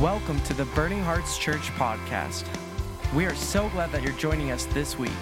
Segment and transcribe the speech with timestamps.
[0.00, 2.46] Welcome to the Burning Hearts Church podcast.
[3.14, 5.12] We are so glad that you're joining us this week.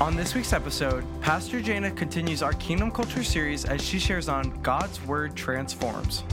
[0.00, 4.50] On this week's episode, Pastor Jana continues our Kingdom Culture series as she shares on
[4.62, 6.24] God's Word transforms.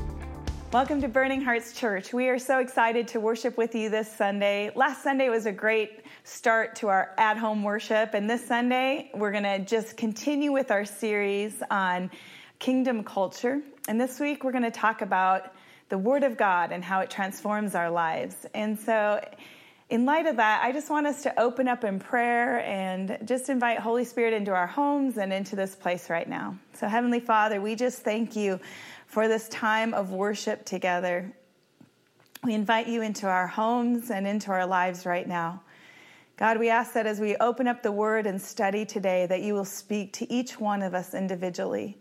[0.74, 2.12] Welcome to Burning Hearts Church.
[2.12, 4.72] We are so excited to worship with you this Sunday.
[4.76, 9.32] Last Sunday was a great start to our at home worship, and this Sunday we're
[9.32, 12.10] going to just continue with our series on
[12.58, 13.62] kingdom culture.
[13.88, 15.54] And this week we're going to talk about
[15.90, 18.46] the Word of God and how it transforms our lives.
[18.54, 19.24] And so,
[19.88, 23.50] in light of that, I just want us to open up in prayer and just
[23.50, 26.58] invite Holy Spirit into our homes and into this place right now.
[26.74, 28.60] So, Heavenly Father, we just thank you
[29.06, 31.32] for this time of worship together.
[32.44, 35.62] We invite you into our homes and into our lives right now.
[36.38, 39.54] God, we ask that as we open up the word and study today, that you
[39.54, 41.98] will speak to each one of us individually.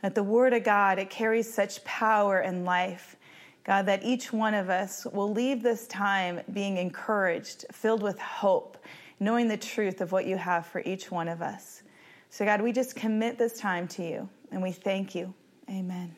[0.00, 3.16] That the word of God, it carries such power and life.
[3.64, 8.76] God, that each one of us will leave this time being encouraged, filled with hope,
[9.18, 11.82] knowing the truth of what you have for each one of us.
[12.28, 15.32] So, God, we just commit this time to you and we thank you.
[15.70, 16.14] Amen.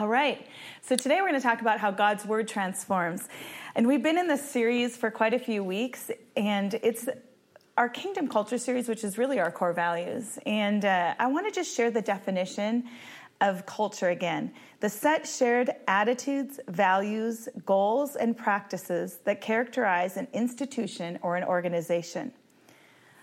[0.00, 0.44] All right.
[0.82, 3.28] So, today we're going to talk about how God's word transforms.
[3.76, 7.08] And we've been in this series for quite a few weeks, and it's
[7.76, 10.38] our kingdom culture series, which is really our core values.
[10.46, 12.84] And uh, I want to just share the definition
[13.40, 14.52] of culture again
[14.84, 22.30] the set shared attitudes, values, goals, and practices that characterize an institution or an organization.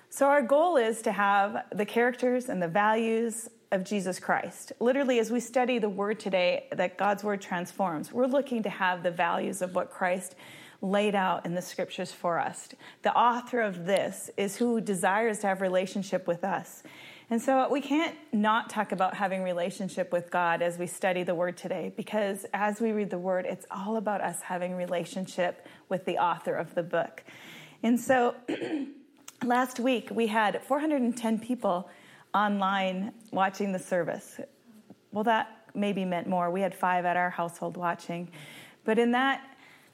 [0.09, 4.71] So, our goal is to have the characters and the values of Jesus Christ.
[4.79, 9.03] Literally, as we study the word today, that God's word transforms, we're looking to have
[9.03, 10.33] the values of what Christ
[10.81, 12.69] laid out in the scriptures for us.
[13.03, 16.81] The author of this is who desires to have relationship with us.
[17.31, 21.33] And so we can't not talk about having relationship with God as we study the
[21.33, 26.03] word today because as we read the word it's all about us having relationship with
[26.03, 27.23] the author of the book.
[27.83, 28.35] And so
[29.45, 31.89] last week we had 410 people
[32.35, 34.41] online watching the service.
[35.13, 36.51] Well that maybe meant more.
[36.51, 38.29] We had 5 at our household watching.
[38.83, 39.41] But in that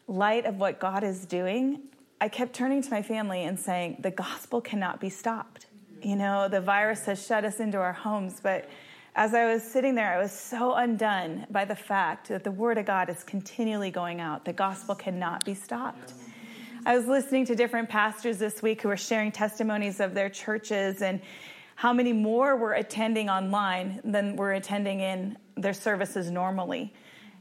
[0.08, 1.84] light of what God is doing,
[2.20, 5.66] I kept turning to my family and saying the gospel cannot be stopped
[6.02, 8.69] you know, the virus has shut us into our homes, but
[9.16, 12.78] as I was sitting there, I was so undone by the fact that the Word
[12.78, 14.46] of God is continually going out.
[14.46, 16.13] The gospel cannot be stopped.
[16.85, 21.02] I was listening to different pastors this week who were sharing testimonies of their churches
[21.02, 21.19] and
[21.75, 26.94] how many more were attending online than were attending in their services normally.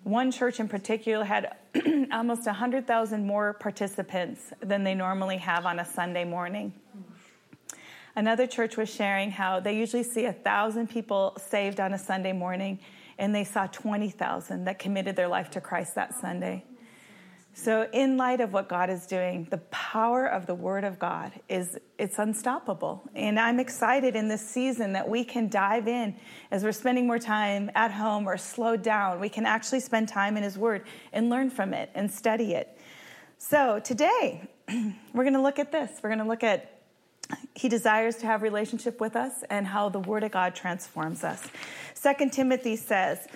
[0.03, 1.57] One church in particular had
[2.13, 6.73] almost 100,000 more participants than they normally have on a Sunday morning.
[8.17, 12.33] Another church was sharing how they usually see a thousand people saved on a Sunday
[12.33, 12.79] morning,
[13.19, 16.65] and they saw 20,000 that committed their life to Christ that Sunday.
[17.53, 21.33] So, in light of what God is doing, the power of the Word of God
[21.49, 23.03] is it's unstoppable.
[23.15, 26.17] And I'm excited in this season that we can dive in
[26.51, 29.21] as we're spending more time at home or slowed down.
[29.21, 32.79] We can actually spend time in His Word and learn from it and study it.
[33.39, 34.49] So, today,
[35.15, 35.93] we're going to look at this.
[36.03, 36.76] We're going to look at
[37.55, 41.49] he desires to have relationship with us and how the word of god transforms us.
[41.95, 43.27] Second timothy says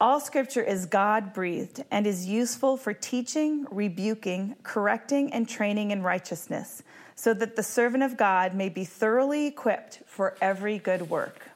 [0.00, 6.02] all scripture is god breathed and is useful for teaching rebuking correcting and training in
[6.02, 6.82] righteousness
[7.14, 11.50] so that the servant of god may be thoroughly equipped for every good work.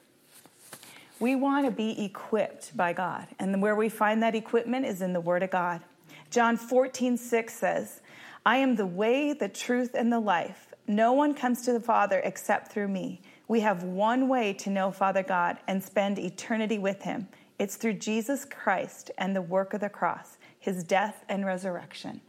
[1.21, 5.13] We want to be equipped by god and where we find that equipment is in
[5.13, 5.81] the word of god.
[6.31, 8.01] John 14 6 says
[8.45, 12.21] i am the way the truth and the life no one comes to the Father
[12.25, 13.21] except through me.
[13.49, 17.29] We have one way to know Father God and spend eternity with Him.
[17.59, 22.21] It's through Jesus Christ and the work of the cross, His death and resurrection.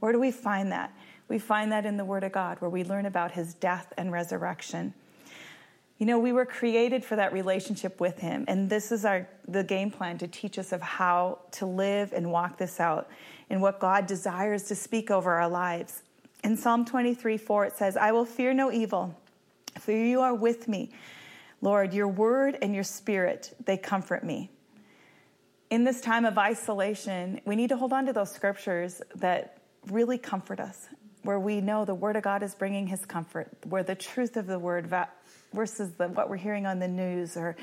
[0.00, 0.92] Where do we find that?
[1.28, 4.10] We find that in the Word of God, where we learn about His death and
[4.10, 4.94] resurrection.
[5.98, 9.62] You know, we were created for that relationship with Him, and this is our the
[9.62, 13.08] game plan to teach us of how to live and walk this out,
[13.50, 16.02] and what God desires to speak over our lives.
[16.42, 19.14] In Psalm 23 4, it says, I will fear no evil,
[19.78, 20.90] for you are with me.
[21.60, 24.50] Lord, your word and your spirit, they comfort me.
[25.68, 29.58] In this time of isolation, we need to hold on to those scriptures that
[29.88, 30.88] really comfort us,
[31.22, 34.46] where we know the word of God is bringing his comfort, where the truth of
[34.46, 34.90] the word
[35.52, 37.56] versus the, what we're hearing on the news or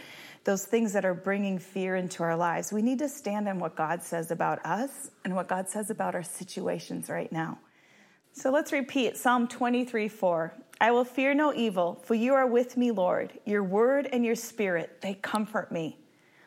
[0.44, 2.72] those things that are bringing fear into our lives.
[2.72, 6.16] We need to stand on what God says about us and what God says about
[6.16, 7.58] our situations right now.
[8.40, 10.54] So let's repeat Psalm 23 4.
[10.80, 13.34] I will fear no evil, for you are with me, Lord.
[13.46, 15.98] Your word and your spirit, they comfort me.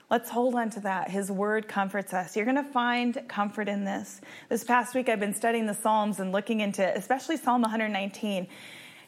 [0.08, 1.10] Let's hold on to that.
[1.10, 2.36] His word comforts us.
[2.36, 4.20] You're going to find comfort in this.
[4.48, 8.46] This past week, I've been studying the Psalms and looking into especially Psalm 119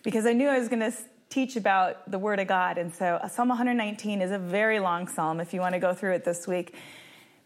[0.03, 0.93] because I knew I was going to
[1.29, 2.79] teach about the word of God.
[2.79, 5.95] And so uh, Psalm 119 is a very long psalm if you want to go
[5.95, 6.75] through it this week.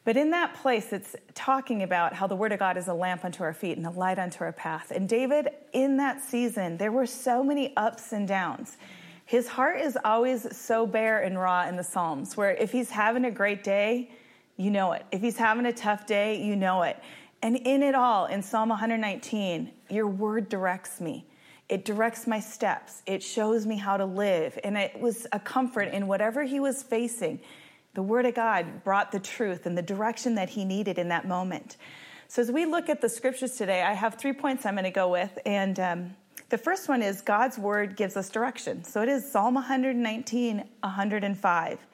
[0.06, 3.24] But in that place, it's talking about how the Word of God is a lamp
[3.24, 4.92] unto our feet and a light unto our path.
[4.92, 8.76] And David, in that season, there were so many ups and downs.
[9.24, 13.24] His heart is always so bare and raw in the Psalms, where if he's having
[13.24, 14.08] a great day,
[14.56, 15.04] you know it.
[15.10, 16.96] If he's having a tough day, you know it.
[17.42, 21.26] And in it all, in Psalm 119, your word directs me.
[21.68, 23.02] It directs my steps.
[23.06, 24.56] It shows me how to live.
[24.62, 27.40] And it was a comfort in whatever he was facing.
[27.96, 31.26] The Word of God brought the truth and the direction that he needed in that
[31.26, 31.78] moment.
[32.28, 34.90] So, as we look at the scriptures today, I have three points I'm going to
[34.90, 35.38] go with.
[35.46, 36.16] And um,
[36.50, 38.84] the first one is God's word gives us direction.
[38.84, 41.86] So it is Psalm 119, 105.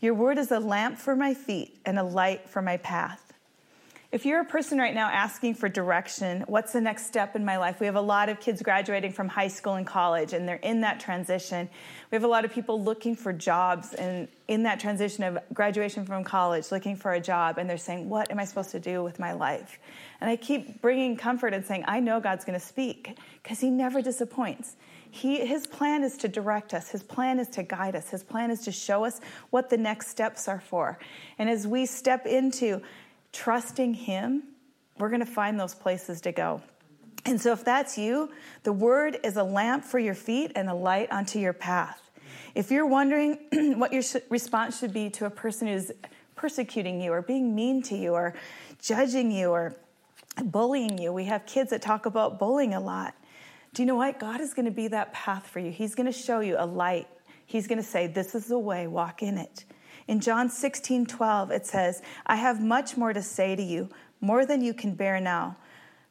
[0.00, 3.29] Your word is a lamp for my feet and a light for my path.
[4.12, 7.58] If you're a person right now asking for direction, what's the next step in my
[7.58, 7.78] life?
[7.78, 10.80] We have a lot of kids graduating from high school and college, and they're in
[10.80, 11.68] that transition.
[12.10, 16.04] We have a lot of people looking for jobs and in that transition of graduation
[16.04, 19.04] from college, looking for a job, and they're saying, What am I supposed to do
[19.04, 19.78] with my life?
[20.20, 23.70] And I keep bringing comfort and saying, I know God's going to speak because He
[23.70, 24.74] never disappoints.
[25.12, 26.88] He, his plan is to direct us.
[26.88, 28.10] His plan is to guide us.
[28.10, 29.20] His plan is to show us
[29.50, 31.00] what the next steps are for.
[31.38, 32.80] And as we step into
[33.32, 34.42] trusting Him,
[34.98, 36.62] we're going to find those places to go.
[37.24, 38.30] And so, if that's you,
[38.62, 42.10] the word is a lamp for your feet and a light onto your path.
[42.54, 43.38] If you're wondering
[43.78, 45.92] what your response should be to a person who's
[46.34, 48.34] persecuting you or being mean to you or
[48.80, 49.76] judging you or
[50.42, 53.14] bullying you, we have kids that talk about bullying a lot.
[53.74, 54.18] Do you know what?
[54.18, 55.70] God is going to be that path for you.
[55.70, 57.06] He's going to show you a light.
[57.46, 59.64] He's going to say, This is the way, walk in it.
[60.10, 63.90] In John 16, 12, it says, I have much more to say to you,
[64.20, 65.56] more than you can bear now.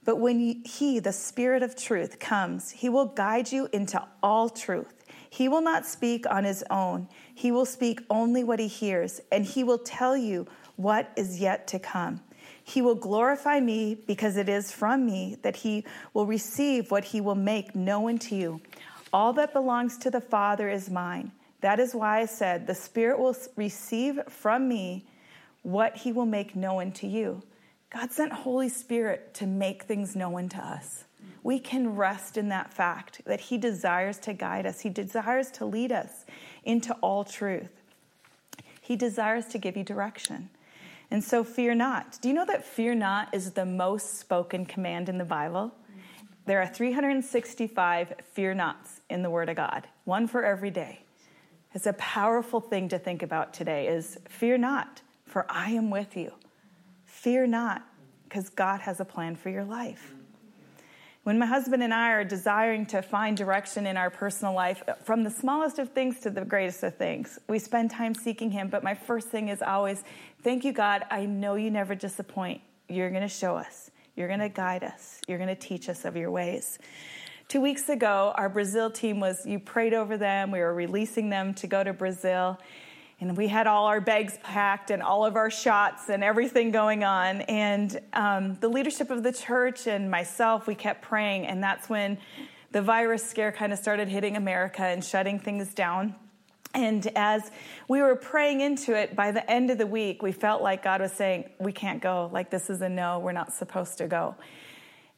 [0.06, 5.04] But when He, the Spirit of truth, comes, He will guide you into all truth.
[5.30, 9.44] He will not speak on His own, He will speak only what He hears, and
[9.44, 10.48] He will tell you
[10.78, 12.22] what is yet to come.
[12.64, 17.20] He will glorify me because it is from me that He will receive what He
[17.20, 18.62] will make known to you.
[19.12, 21.34] All that belongs to the Father is mine.
[21.62, 25.06] That is why I said, The Spirit will receive from me
[25.62, 27.44] what he will make known to you.
[27.90, 31.06] God sent Holy Spirit to make things known to us.
[31.44, 35.66] We can rest in that fact that he desires to guide us, he desires to
[35.66, 36.26] lead us
[36.64, 37.82] into all truth.
[38.82, 40.50] He desires to give you direction.
[41.12, 42.20] And so fear not.
[42.22, 45.74] Do you know that fear not is the most spoken command in the Bible?
[46.46, 51.02] There are 365 fear nots in the Word of God, one for every day.
[51.74, 56.18] It's a powerful thing to think about today is fear not, for I am with
[56.18, 56.34] you.
[57.06, 57.84] Fear not,
[58.24, 60.14] because God has a plan for your life.
[61.24, 65.24] When my husband and I are desiring to find direction in our personal life, from
[65.24, 68.70] the smallest of things to the greatest of things, we spend time seeking Him.
[68.70, 70.04] But my first thing is always,
[70.42, 71.04] Thank you, God.
[71.12, 72.62] I know you never disappoint.
[72.88, 76.06] You're going to show us, you're going to guide us, you're going to teach us
[76.06, 76.80] of your ways.
[77.50, 80.52] Two weeks ago, our Brazil team was, you prayed over them.
[80.52, 82.60] We were releasing them to go to Brazil.
[83.20, 87.04] And we had all our bags packed and all of our shots and everything going
[87.04, 87.42] on.
[87.42, 91.48] And um, the leadership of the church and myself, we kept praying.
[91.48, 92.20] And that's when
[92.72, 96.14] the virus scare kind of started hitting America and shutting things down.
[96.76, 97.50] And as
[97.88, 101.02] we were praying into it, by the end of the week, we felt like God
[101.02, 102.30] was saying, We can't go.
[102.32, 103.18] Like, this is a no.
[103.18, 104.36] We're not supposed to go.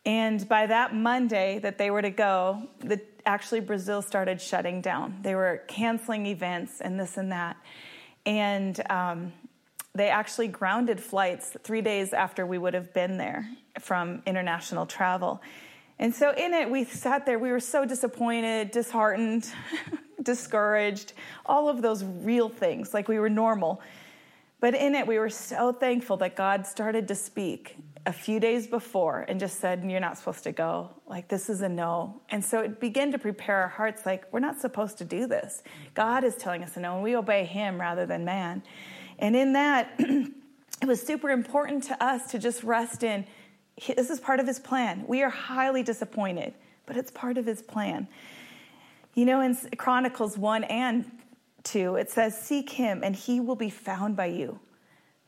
[0.06, 5.20] And by that Monday that they were to go, the, actually Brazil started shutting down.
[5.22, 7.58] They were canceling events and this and that.
[8.26, 9.34] And um,
[9.94, 13.48] they actually grounded flights three days after we would have been there
[13.80, 15.42] from international travel.
[16.00, 19.48] And so in it, we sat there, we were so disappointed, disheartened,
[20.24, 21.14] discouraged,
[21.46, 23.82] all of those real things, like we were normal.
[24.60, 28.68] But in it, we were so thankful that God started to speak a few days
[28.68, 30.90] before and just said, You're not supposed to go.
[31.08, 32.22] Like, this is a no.
[32.30, 35.64] And so it began to prepare our hearts like, We're not supposed to do this.
[35.94, 38.64] God is telling us a no, and we obey Him rather than man.
[39.20, 43.26] And in that, it was super important to us to just rest in
[43.88, 45.06] this is part of His plan.
[45.08, 46.54] We are highly disappointed,
[46.86, 48.08] but it's part of His plan.
[49.14, 51.10] You know, in Chronicles 1 and
[51.64, 54.60] 2, it says, Seek Him, and He will be found by you.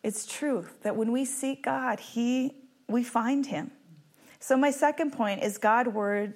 [0.04, 2.54] It's truth that when we seek God, He
[2.88, 3.72] we find him.
[4.40, 6.34] So, my second point is God's word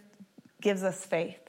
[0.61, 1.47] gives us faith.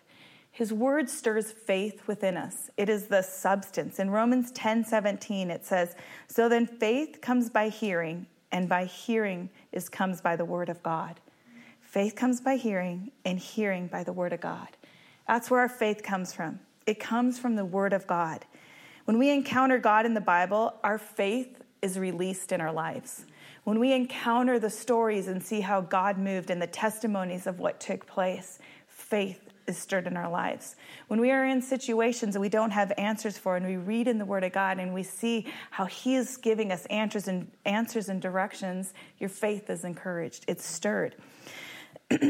[0.50, 2.68] His word stirs faith within us.
[2.76, 4.00] It is the substance.
[4.00, 5.94] In Romans 10 17, it says,
[6.26, 10.82] So then faith comes by hearing, and by hearing is comes by the word of
[10.82, 11.20] God.
[11.80, 14.68] Faith comes by hearing, and hearing by the word of God.
[15.28, 16.58] That's where our faith comes from.
[16.86, 18.44] It comes from the word of God.
[19.04, 23.26] When we encounter God in the Bible, our faith is released in our lives.
[23.64, 27.80] When we encounter the stories and see how God moved and the testimonies of what
[27.80, 30.74] took place, faith is stirred in our lives.
[31.08, 34.18] When we are in situations that we don't have answers for and we read in
[34.18, 38.08] the Word of God and we see how He is giving us answers and answers
[38.08, 40.44] and directions, your faith is encouraged.
[40.48, 41.16] It's stirred.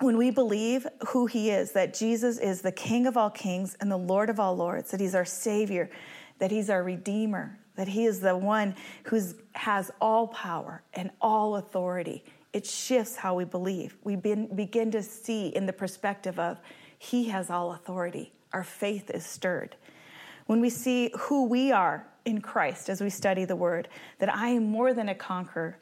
[0.00, 3.90] when we believe who He is, that Jesus is the King of all kings and
[3.90, 5.90] the Lord of all lords, that He's our Savior,
[6.38, 9.18] that He's our Redeemer, that He is the one who
[9.54, 12.22] has all power and all authority
[12.52, 13.96] it shifts how we believe.
[14.02, 16.60] We begin to see in the perspective of
[16.98, 18.32] He has all authority.
[18.52, 19.76] Our faith is stirred.
[20.46, 24.48] When we see who we are in Christ as we study the Word, that I
[24.48, 25.78] am more than a conqueror,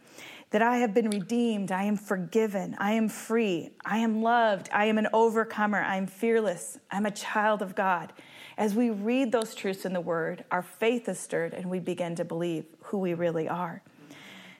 [0.50, 4.86] that I have been redeemed, I am forgiven, I am free, I am loved, I
[4.86, 8.12] am an overcomer, I am fearless, I'm a child of God.
[8.58, 12.16] As we read those truths in the Word, our faith is stirred and we begin
[12.16, 13.82] to believe who we really are.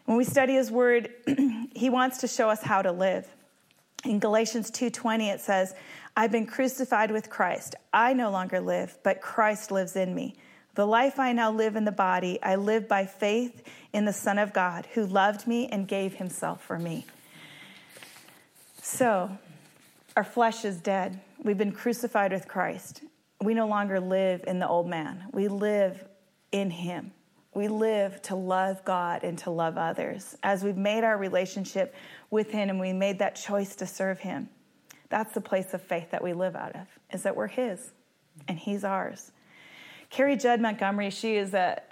[0.04, 1.10] When we study his word,
[1.74, 3.28] he wants to show us how to live.
[4.04, 5.74] In Galatians 2:20 it says,
[6.16, 7.74] "I've been crucified with Christ.
[7.92, 10.36] I no longer live, but Christ lives in me.
[10.76, 13.62] The life I now live in the body, I live by faith
[13.92, 17.04] in the Son of God, who loved me and gave himself for me."
[18.80, 19.36] So,
[20.16, 21.20] our flesh is dead.
[21.42, 23.02] We've been crucified with Christ.
[23.42, 25.28] We no longer live in the old man.
[25.32, 26.04] We live
[26.50, 27.12] in him
[27.58, 30.36] we live to love God and to love others.
[30.44, 31.92] As we've made our relationship
[32.30, 34.48] with Him and we made that choice to serve Him,
[35.08, 37.90] that's the place of faith that we live out of, is that we're His
[38.46, 39.32] and He's ours.
[40.08, 41.82] Carrie Judd Montgomery, she is a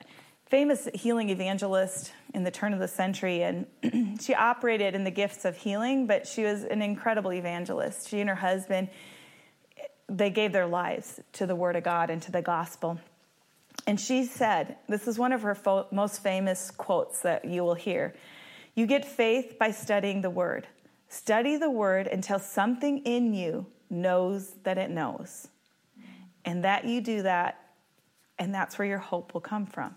[0.44, 3.66] famous healing evangelist in the turn of the century, and
[4.20, 8.08] she operated in the gifts of healing, but she was an incredible evangelist.
[8.08, 8.88] She and her husband,
[10.08, 12.98] they gave their lives to the Word of God and to the gospel.
[13.86, 17.74] And she said, this is one of her fo- most famous quotes that you will
[17.74, 18.14] hear
[18.74, 20.66] You get faith by studying the Word.
[21.08, 25.48] Study the Word until something in you knows that it knows.
[26.44, 27.60] And that you do that,
[28.38, 29.94] and that's where your hope will come from.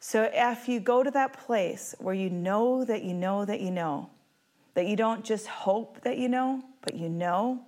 [0.00, 3.70] So if you go to that place where you know that you know that you
[3.70, 4.10] know,
[4.74, 7.62] that you don't just hope that you know, but you know,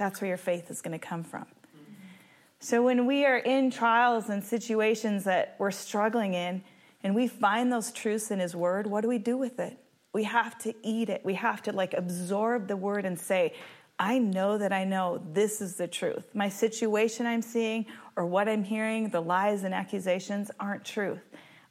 [0.00, 1.46] that's where your faith is going to come from.
[2.58, 6.62] So when we are in trials and situations that we're struggling in,
[7.02, 9.78] and we find those truths in His Word, what do we do with it?
[10.12, 11.22] We have to eat it.
[11.24, 13.54] We have to like absorb the Word and say,
[13.98, 16.34] I know that I know this is the truth.
[16.34, 17.84] My situation I'm seeing
[18.16, 21.20] or what I'm hearing, the lies and accusations aren't truth.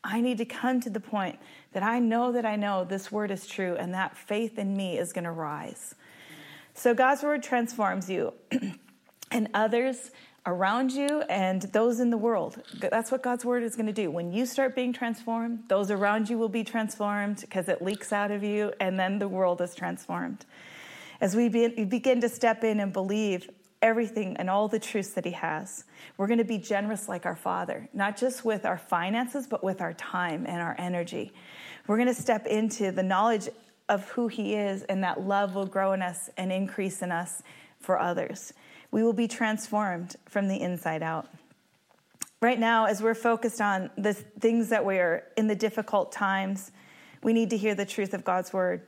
[0.03, 1.39] I need to come to the point
[1.73, 4.97] that I know that I know this word is true and that faith in me
[4.97, 5.95] is going to rise.
[6.73, 8.33] So God's word transforms you
[9.31, 10.11] and others
[10.45, 12.61] around you and those in the world.
[12.79, 14.09] That's what God's word is going to do.
[14.09, 18.31] When you start being transformed, those around you will be transformed because it leaks out
[18.31, 20.45] of you, and then the world is transformed.
[21.21, 23.49] As we begin to step in and believe
[23.81, 25.83] everything and all the truths that He has,
[26.17, 29.81] we're going to be generous like our Father, not just with our finances, but with
[29.81, 31.33] our time and our energy.
[31.87, 33.49] We're going to step into the knowledge
[33.89, 37.43] of who He is, and that love will grow in us and increase in us
[37.79, 38.53] for others
[38.91, 41.27] we will be transformed from the inside out.
[42.41, 46.71] Right now, as we're focused on the things that we're in the difficult times,
[47.21, 48.81] we need to hear the truth of God's word.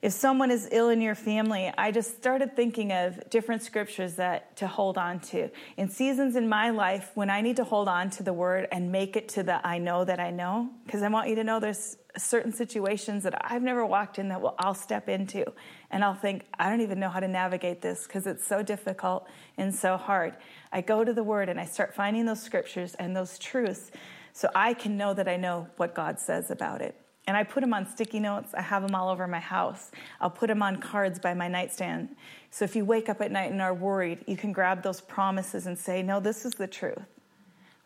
[0.00, 4.56] If someone is ill in your family, I just started thinking of different scriptures that
[4.58, 5.50] to hold on to.
[5.76, 8.92] In seasons in my life when I need to hold on to the word and
[8.92, 11.58] make it to the I know that I know, because I want you to know
[11.58, 15.44] there's certain situations that I've never walked in that will, I'll step into
[15.90, 19.28] and I'll think, I don't even know how to navigate this because it's so difficult
[19.56, 20.34] and so hard.
[20.72, 23.90] I go to the Word and I start finding those scriptures and those truths
[24.32, 26.94] so I can know that I know what God says about it.
[27.26, 28.54] And I put them on sticky notes.
[28.54, 29.90] I have them all over my house.
[30.20, 32.10] I'll put them on cards by my nightstand.
[32.50, 35.66] So if you wake up at night and are worried, you can grab those promises
[35.66, 37.02] and say, No, this is the truth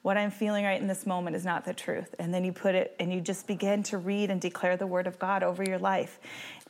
[0.03, 2.15] what I'm feeling right in this moment is not the truth.
[2.19, 5.07] And then you put it and you just begin to read and declare the word
[5.07, 6.19] of God over your life.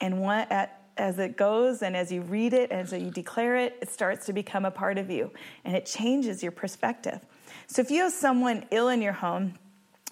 [0.01, 3.57] And what, at, as it goes and as you read it, and as you declare
[3.57, 5.31] it, it starts to become a part of you
[5.65, 7.21] and it changes your perspective.
[7.69, 9.55] So if you have someone ill in your home,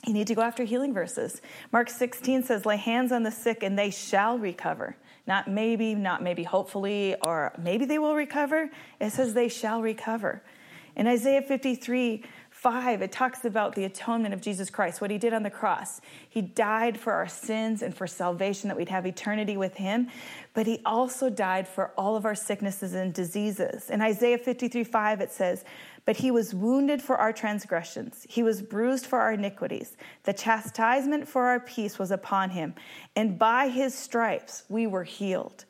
[0.07, 1.43] you need to go after healing verses.
[1.73, 4.97] Mark 16 says, Lay hands on the sick and they shall recover.
[5.27, 8.71] Not maybe, not maybe hopefully, or maybe they will recover.
[9.01, 10.43] It says they shall recover.
[10.97, 12.25] In Isaiah 53,
[12.59, 16.01] 5, it talks about the atonement of Jesus Christ, what he did on the cross.
[16.29, 20.09] He died for our sins and for salvation, that we'd have eternity with him,
[20.55, 23.91] but he also died for all of our sicknesses and diseases.
[23.91, 25.65] In Isaiah 53, 5, it says,
[26.05, 29.97] But he was wounded for our transgressions, he was bruised for our iniquities.
[30.25, 32.75] The chastisement for our peace was upon him,
[33.15, 35.65] and by his stripes we were healed.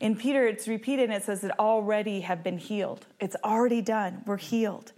[0.00, 3.06] In Peter, it's repeated and it says that already have been healed.
[3.20, 4.24] It's already done.
[4.26, 4.92] We're healed.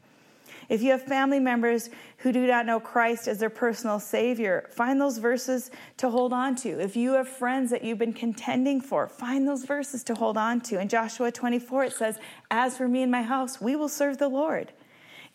[0.69, 5.01] If you have family members who do not know Christ as their personal Savior, find
[5.01, 6.79] those verses to hold on to.
[6.79, 10.61] If you have friends that you've been contending for, find those verses to hold on
[10.63, 10.79] to.
[10.79, 12.19] In Joshua 24, it says,
[12.51, 14.73] As for me and my house, we will serve the Lord.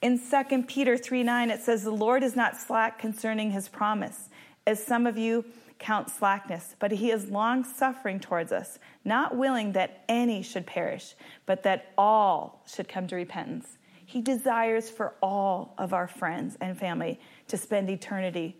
[0.03, 4.29] In 2 Peter 3 9, it says, The Lord is not slack concerning his promise,
[4.67, 5.45] as some of you
[5.79, 11.15] count slackness, but he is long suffering towards us, not willing that any should perish,
[11.45, 13.77] but that all should come to repentance.
[14.13, 18.55] He desires for all of our friends and family to spend eternity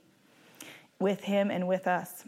[0.98, 2.24] with Him and with us.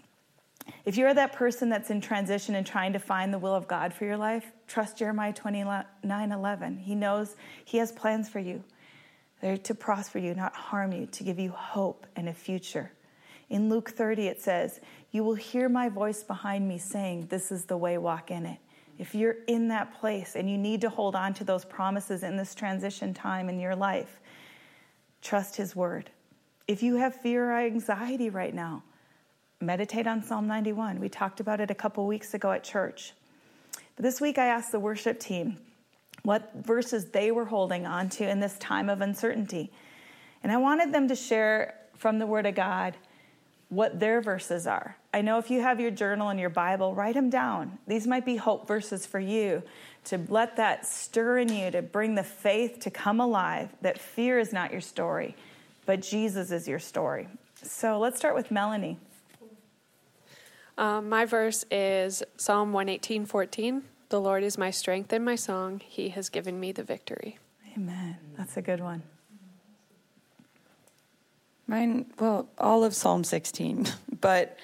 [0.85, 3.95] If you're that person that's in transition and trying to find the will of God
[3.95, 6.77] for your life, trust Jeremiah 29 11.
[6.77, 8.63] He knows He has plans for you.
[9.41, 12.91] They're to prosper you, not harm you, to give you hope and a future.
[13.49, 17.65] In Luke 30, it says, You will hear my voice behind me saying, This is
[17.65, 18.59] the way, walk in it
[18.97, 22.37] if you're in that place and you need to hold on to those promises in
[22.37, 24.19] this transition time in your life,
[25.21, 26.09] trust His word.
[26.67, 28.83] If you have fear or anxiety right now,
[29.61, 30.99] meditate on Psalm 91.
[30.99, 33.13] We talked about it a couple weeks ago at church.
[33.95, 35.57] But this week I asked the worship team
[36.23, 39.71] what verses they were holding on to in this time of uncertainty.
[40.41, 42.97] And I wanted them to share from the Word of God
[43.69, 44.97] what their verses are.
[45.13, 47.77] I know if you have your journal and your Bible, write them down.
[47.87, 49.63] These might be hope verses for you
[50.05, 54.39] to let that stir in you, to bring the faith to come alive, that fear
[54.39, 55.35] is not your story,
[55.85, 57.27] but Jesus is your story.
[57.63, 58.99] So let's start with Melanie.
[60.77, 63.83] Um, my verse is Psalm 118 14.
[64.09, 65.81] The Lord is my strength and my song.
[65.83, 67.39] He has given me the victory.
[67.75, 68.17] Amen.
[68.37, 69.03] That's a good one.
[71.67, 73.87] Mine, well, all of Psalm 16,
[74.21, 74.57] but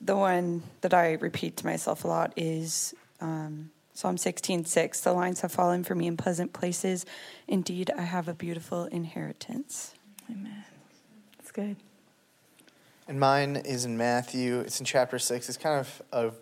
[0.00, 5.00] the one that I repeat to myself a lot is um, Psalm 16, 6.
[5.00, 7.06] The lines have fallen for me in pleasant places.
[7.48, 9.94] Indeed, I have a beautiful inheritance.
[10.30, 10.64] Amen.
[11.38, 11.76] That's good.
[13.08, 14.60] And mine is in Matthew.
[14.60, 15.48] It's in chapter 6.
[15.48, 16.32] It's kind of a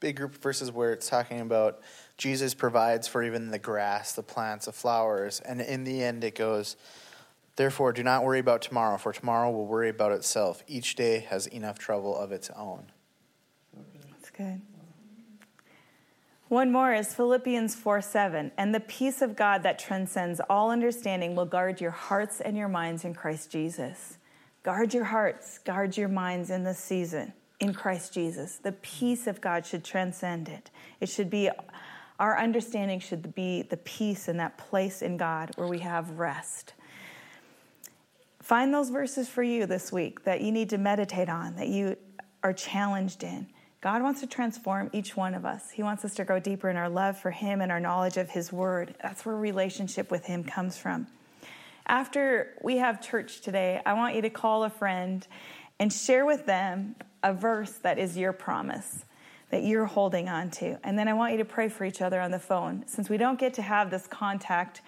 [0.00, 1.80] big group of verses where it's talking about
[2.18, 5.40] Jesus provides for even the grass, the plants, the flowers.
[5.40, 6.76] And in the end, it goes,
[7.62, 10.64] Therefore, do not worry about tomorrow, for tomorrow will worry about itself.
[10.66, 12.86] Each day has enough trouble of its own.
[14.10, 14.60] That's good.
[16.48, 18.50] One more is Philippians 4 7.
[18.58, 22.66] And the peace of God that transcends all understanding will guard your hearts and your
[22.66, 24.18] minds in Christ Jesus.
[24.64, 28.56] Guard your hearts, guard your minds in this season in Christ Jesus.
[28.56, 30.72] The peace of God should transcend it.
[30.98, 31.48] It should be,
[32.18, 36.74] our understanding should be the peace in that place in God where we have rest.
[38.42, 41.96] Find those verses for you this week that you need to meditate on, that you
[42.42, 43.46] are challenged in.
[43.80, 45.70] God wants to transform each one of us.
[45.70, 48.30] He wants us to grow deeper in our love for Him and our knowledge of
[48.30, 48.96] His Word.
[49.00, 51.06] That's where relationship with Him comes from.
[51.86, 55.24] After we have church today, I want you to call a friend
[55.78, 59.04] and share with them a verse that is your promise
[59.50, 60.78] that you're holding on to.
[60.82, 62.84] And then I want you to pray for each other on the phone.
[62.88, 64.80] Since we don't get to have this contact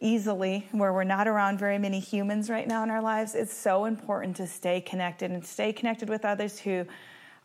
[0.00, 3.84] easily, where we're not around very many humans right now in our lives, it's so
[3.84, 6.84] important to stay connected and stay connected with others who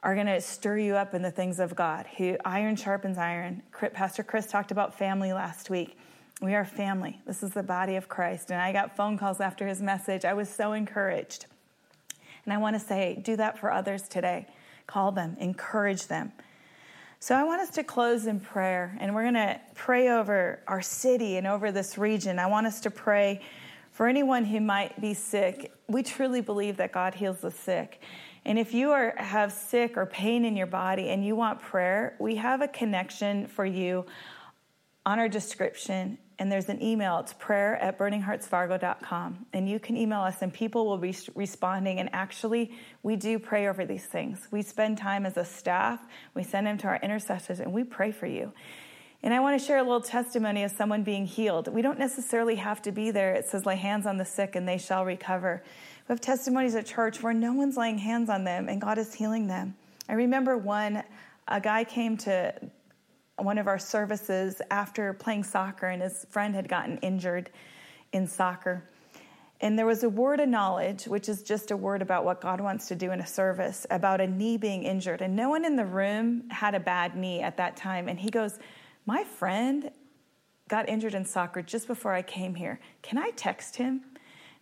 [0.01, 2.05] are going to stir you up in the things of God.
[2.17, 3.63] Who iron sharpens iron.
[3.93, 5.97] Pastor Chris talked about family last week.
[6.41, 7.19] We are family.
[7.27, 8.49] This is the body of Christ.
[8.49, 10.23] And I got phone calls after his message.
[10.23, 11.47] I was so encouraged.
[12.45, 14.47] And I want to say, do that for others today.
[14.87, 16.31] Call them, encourage them.
[17.21, 20.81] So I want us to close in prayer, and we're going to pray over our
[20.81, 22.39] city and over this region.
[22.39, 23.41] I want us to pray
[23.91, 25.73] for anyone who might be sick.
[25.89, 28.01] We truly believe that God heals the sick.
[28.45, 32.15] And if you are have sick or pain in your body and you want prayer,
[32.19, 34.05] we have a connection for you
[35.05, 37.19] on our description and there's an email.
[37.19, 39.45] It's prayer at burningheartsfargo.com.
[39.53, 41.99] And you can email us, and people will be responding.
[41.99, 42.71] And actually,
[43.03, 44.47] we do pray over these things.
[44.49, 45.99] We spend time as a staff,
[46.33, 48.53] we send them to our intercessors, and we pray for you.
[49.21, 51.67] And I want to share a little testimony of someone being healed.
[51.67, 53.33] We don't necessarily have to be there.
[53.33, 55.61] It says, lay hands on the sick and they shall recover.
[56.07, 59.13] We have testimonies at church where no one's laying hands on them and God is
[59.13, 59.75] healing them.
[60.07, 61.03] I remember one
[61.49, 62.53] a guy came to
[63.43, 67.49] one of our services after playing soccer, and his friend had gotten injured
[68.11, 68.83] in soccer.
[69.61, 72.61] And there was a word of knowledge, which is just a word about what God
[72.61, 75.21] wants to do in a service, about a knee being injured.
[75.21, 78.07] And no one in the room had a bad knee at that time.
[78.07, 78.57] And he goes,
[79.05, 79.91] My friend
[80.69, 82.79] got injured in soccer just before I came here.
[83.01, 84.01] Can I text him?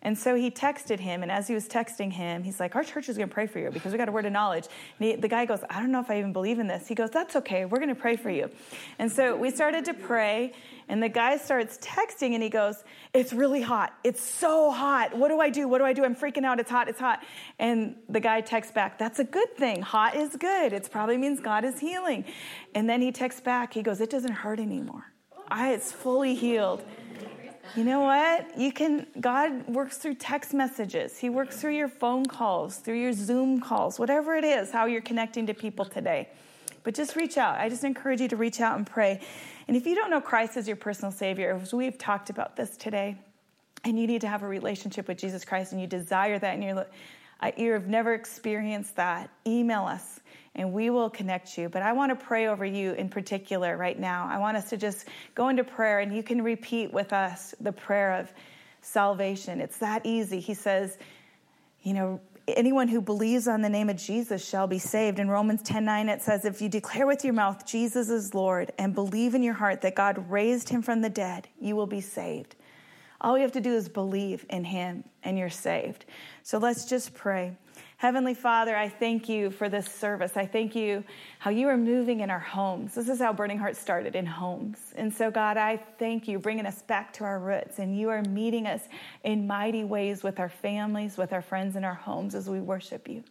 [0.04, 3.10] And so he texted him, and as he was texting him, he's like, Our church
[3.10, 4.68] is going to pray for you because we got a word of knowledge.
[5.00, 6.88] He, the guy goes, I don't know if I even believe in this.
[6.88, 7.66] He goes, That's okay.
[7.66, 8.50] We're going to pray for you.
[9.00, 10.54] And so we started to pray,
[10.88, 13.96] and the guy starts texting, and he goes, It's really hot.
[14.04, 15.18] It's so hot.
[15.18, 15.68] What do I do?
[15.68, 16.06] What do I do?
[16.06, 16.60] I'm freaking out.
[16.60, 16.88] It's hot.
[16.88, 17.24] It's hot.
[17.58, 19.82] And the guy texts back, That's a good thing.
[19.82, 20.74] Hot is good.
[20.74, 22.24] It probably means God is healing.
[22.76, 25.12] And then he texts back, He goes, It doesn't hurt anymore.
[25.50, 26.84] I, it's fully healed.
[27.76, 28.58] You know what?
[28.58, 31.18] You can, God works through text messages.
[31.18, 35.02] He works through your phone calls, through your Zoom calls, whatever it is, how you're
[35.02, 36.30] connecting to people today.
[36.84, 37.60] But just reach out.
[37.60, 39.20] I just encourage you to reach out and pray.
[39.68, 42.78] And if you don't know Christ as your personal Savior, as we've talked about this
[42.78, 43.18] today,
[43.84, 46.64] and you need to have a relationship with Jesus Christ and you desire that and
[46.64, 46.88] you're,
[47.58, 50.20] you've never experienced that, email us
[50.58, 51.70] and we will connect you.
[51.70, 54.28] But I want to pray over you in particular right now.
[54.30, 57.72] I want us to just go into prayer and you can repeat with us the
[57.72, 58.34] prayer of
[58.82, 59.62] salvation.
[59.62, 60.40] It's that easy.
[60.40, 60.98] He says,
[61.84, 65.20] you know, anyone who believes on the name of Jesus shall be saved.
[65.20, 68.72] In Romans 10 9, it says, If you declare with your mouth Jesus is Lord
[68.78, 72.02] and believe in your heart that God raised him from the dead, you will be
[72.02, 72.56] saved.
[73.20, 76.06] All you have to do is believe in him and you're saved.
[76.44, 77.58] So let's just pray.
[78.00, 80.38] Heavenly Father, I thank you for this service.
[80.38, 81.04] I thank you
[81.40, 82.94] how you are moving in our homes.
[82.94, 84.78] This is how Burning Heart started in homes.
[84.96, 87.80] And so, God, I thank you bringing us back to our roots.
[87.80, 88.82] And you are meeting us
[89.24, 93.08] in mighty ways with our families, with our friends in our homes as we worship
[93.08, 93.24] you.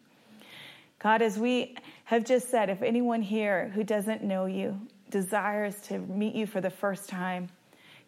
[0.99, 1.77] God, as we
[2.07, 6.61] have just said, if anyone here who doesn't know you desires to meet you for
[6.61, 7.51] the first time,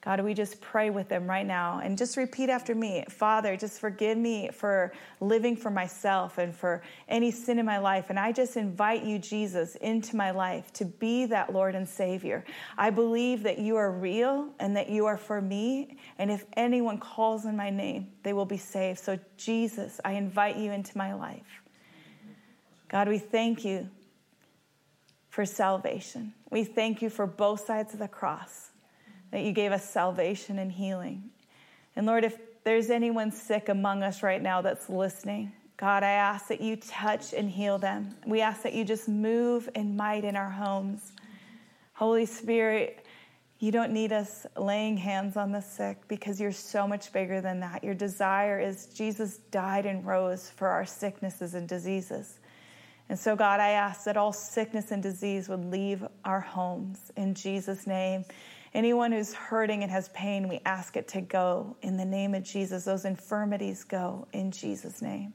[0.01, 3.81] God, we just pray with them right now and just repeat after me Father, just
[3.81, 8.07] forgive me for living for myself and for any sin in my life.
[8.09, 12.45] And I just invite you, Jesus, into my life to be that Lord and Savior.
[12.77, 15.99] I believe that you are real and that you are for me.
[16.19, 19.01] And if anyone calls in my name, they will be saved.
[19.01, 21.63] So, Jesus, I invite you into my life.
[22.89, 23.91] God, we thank you
[25.29, 26.35] for salvation.
[26.51, 28.68] We thank you for both sides of the cross
[29.31, 31.31] that you gave us salvation and healing.
[31.97, 36.49] And Lord, if there's anyone sick among us right now that's listening, God, I ask
[36.49, 38.15] that you touch and heal them.
[38.27, 41.13] We ask that you just move in might in our homes.
[41.93, 43.05] Holy Spirit,
[43.61, 47.61] you don't need us laying hands on the sick because you're so much bigger than
[47.61, 47.83] that.
[47.83, 52.39] Your desire is Jesus died and rose for our sicknesses and diseases.
[53.09, 57.35] And so, God, I ask that all sickness and disease would leave our homes in
[57.35, 58.25] Jesus' name.
[58.75, 62.43] Anyone who's hurting and has pain, we ask it to go in the name of
[62.43, 62.85] Jesus.
[62.85, 65.33] Those infirmities go in Jesus' name.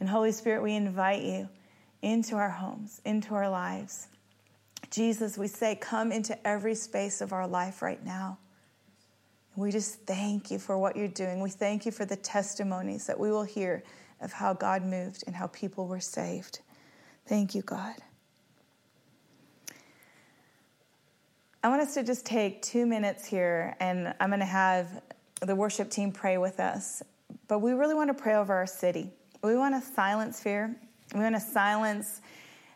[0.00, 1.48] And Holy Spirit, we invite you
[2.02, 4.08] into our homes, into our lives.
[4.90, 8.38] Jesus, we say, come into every space of our life right now.
[9.56, 11.40] we just thank you for what you're doing.
[11.40, 13.82] We thank you for the testimonies that we will hear
[14.20, 16.60] of how God moved and how people were saved.
[17.26, 17.94] Thank you, God.
[21.64, 25.00] I want us to just take two minutes here, and I'm going to have
[25.40, 27.02] the worship team pray with us.
[27.48, 29.10] But we really want to pray over our city.
[29.42, 30.76] We want to silence fear.
[31.14, 32.20] We want to silence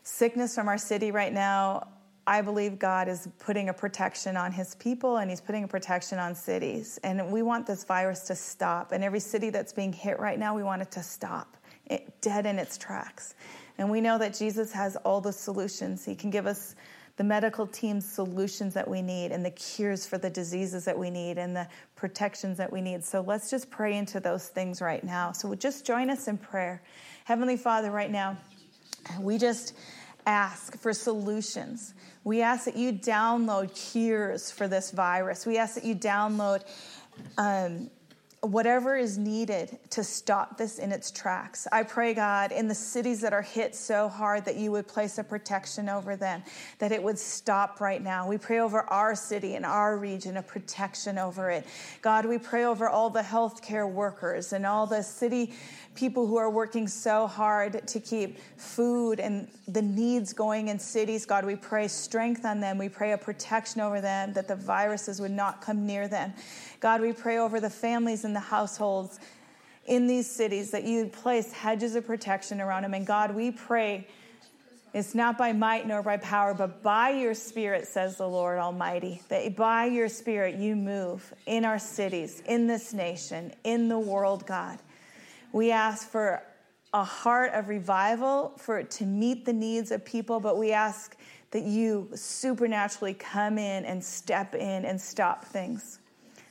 [0.04, 1.86] sickness from our city right now.
[2.26, 6.18] I believe God is putting a protection on his people and he's putting a protection
[6.18, 6.98] on cities.
[7.04, 8.92] And we want this virus to stop.
[8.92, 12.46] And every city that's being hit right now, we want it to stop, it, dead
[12.46, 13.34] in its tracks.
[13.76, 16.06] And we know that Jesus has all the solutions.
[16.06, 16.74] He can give us
[17.18, 21.10] the medical team's solutions that we need and the cures for the diseases that we
[21.10, 23.04] need and the protections that we need.
[23.04, 25.32] So let's just pray into those things right now.
[25.32, 26.80] So just join us in prayer.
[27.24, 28.36] Heavenly Father, right now,
[29.20, 29.74] we just
[30.26, 31.94] ask for solutions.
[32.22, 35.44] We ask that you download cures for this virus.
[35.44, 36.62] We ask that you download
[37.36, 37.90] um,
[38.42, 41.66] whatever is needed to stop this in its tracks.
[41.72, 45.18] I pray, God, in the cities that are hit so hard that you would place
[45.18, 46.44] a protection over them,
[46.78, 48.28] that it would stop right now.
[48.28, 51.66] We pray over our city and our region, a protection over it.
[52.00, 55.54] God, we pray over all the healthcare workers and all the city
[55.98, 61.26] people who are working so hard to keep food and the needs going in cities.
[61.26, 62.78] God, we pray strength on them.
[62.78, 66.32] We pray a protection over them, that the viruses would not come near them.
[66.80, 69.18] God, we pray over the families and the households
[69.86, 72.94] in these cities that you'd place hedges of protection around them.
[72.94, 74.06] And God, we pray
[74.94, 79.22] It's not by might nor by power, but by your Spirit, says the Lord Almighty.
[79.28, 84.46] That by your Spirit you move in our cities, in this nation, in the world,
[84.46, 84.78] God.
[85.52, 86.42] We ask for
[86.94, 91.16] a heart of revival, for to meet the needs of people, but we ask
[91.50, 95.97] that you supernaturally come in and step in and stop things.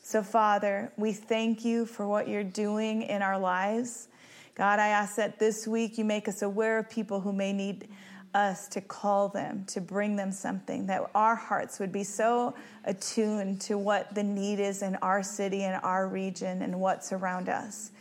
[0.07, 4.07] So, Father, we thank you for what you're doing in our lives.
[4.55, 7.89] God, I ask that this week you make us aware of people who may need
[8.33, 13.59] us to call them, to bring them something, that our hearts would be so attuned
[13.59, 17.91] to what the need is in our city and our region and what's around us.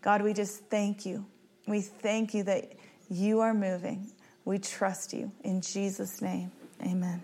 [0.00, 1.24] God, we just thank you.
[1.68, 2.72] We thank you that
[3.08, 4.10] you are moving.
[4.44, 5.30] We trust you.
[5.44, 6.50] In Jesus' name,
[6.82, 7.22] amen.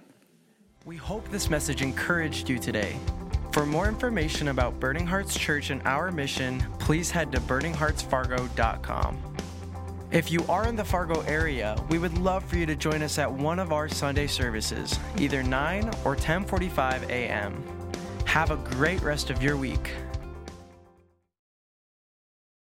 [0.85, 2.95] We hope this message encouraged you today.
[3.53, 9.19] For more information about Burning Hearts Church and our mission, please head to burningheartsfargo.com.
[10.11, 13.19] If you are in the Fargo area, we would love for you to join us
[13.19, 17.63] at one of our Sunday services, either 9 or 10:45 a.m.
[18.25, 19.93] Have a great rest of your week.